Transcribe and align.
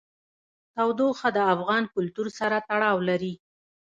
تودوخه 0.75 1.29
د 1.33 1.39
افغان 1.53 1.83
کلتور 1.93 2.27
سره 2.39 2.57
تړاو 2.69 2.97
لري. 3.09 3.33